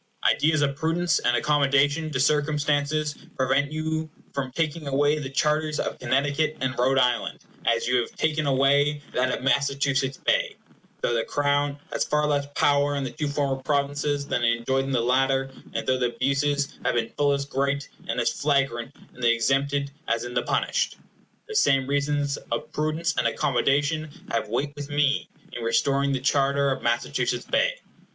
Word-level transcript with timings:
Ideas 0.23 0.63
of 0.63 0.75
prudence 0.75 1.19
and 1.19 1.37
accommodation 1.37 2.09
to 2.09 2.19
circumstances 2.19 3.13
prevent 3.37 3.71
you 3.71 4.09
from 4.33 4.51
taking 4.51 4.87
away 4.87 5.19
the 5.19 5.29
charters 5.29 5.79
of 5.79 5.99
Connecticut 5.99 6.57
and 6.59 6.73
Rhode 6.75 6.97
Island, 6.97 7.37
as 7.67 7.87
you 7.87 8.01
have 8.01 8.15
taken 8.15 8.47
away 8.47 9.03
that 9.13 9.31
of 9.31 9.43
Massachusetts 9.43 10.17
Bay, 10.17 10.55
though 11.01 11.13
the 11.13 11.23
Crown 11.23 11.77
has 11.93 12.03
far 12.03 12.25
less 12.27 12.47
power 12.55 12.95
in 12.95 13.03
the 13.03 13.11
two 13.11 13.27
former 13.27 13.61
provinces 13.61 14.25
than 14.25 14.43
it 14.43 14.57
enjoyed 14.57 14.85
in 14.85 14.91
the 14.91 15.01
latter, 15.01 15.51
and 15.75 15.85
though 15.85 15.99
the 15.99 16.15
abuses 16.15 16.79
have 16.83 16.95
been 16.95 17.13
full 17.15 17.33
as 17.33 17.45
great, 17.45 17.87
and 18.07 18.19
as 18.19 18.31
flagrant, 18.33 18.95
in 19.13 19.21
the 19.21 19.31
exempted 19.31 19.91
as 20.07 20.23
in 20.23 20.33
the 20.33 20.41
punished. 20.41 20.97
The 21.47 21.53
same 21.53 21.85
reasons 21.85 22.37
of 22.51 22.71
prudence 22.71 23.13
and 23.19 23.27
accommodation 23.27 24.09
have 24.31 24.49
weight 24.49 24.73
with 24.75 24.89
me 24.89 25.29
in 25.53 25.61
restoring 25.63 26.11
the 26.11 26.19
charter 26.19 26.71
of 26.71 26.81
Massachusetts 26.81 27.45
Bay. 27.45 27.75